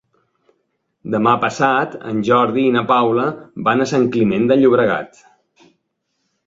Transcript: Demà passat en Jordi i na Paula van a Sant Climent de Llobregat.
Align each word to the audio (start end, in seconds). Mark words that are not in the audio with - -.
Demà 1.15 1.33
passat 1.43 1.93
en 2.13 2.23
Jordi 2.31 2.65
i 2.69 2.73
na 2.77 2.85
Paula 2.93 3.27
van 3.69 3.85
a 3.85 3.89
Sant 3.95 4.09
Climent 4.17 4.53
de 4.53 4.61
Llobregat. 4.63 5.25